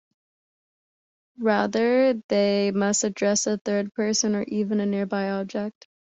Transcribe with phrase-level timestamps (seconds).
[1.37, 5.87] Rather, they must address a third person or even a nearby object.